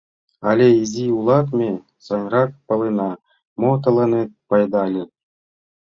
Але 0.49 0.67
изи 0.81 1.05
улат, 1.17 1.47
ме 1.57 1.69
сайынрак 2.05 2.49
палена, 2.67 3.11
мо 3.59 3.71
тыланет 3.83 4.29
пайдале». 4.49 5.03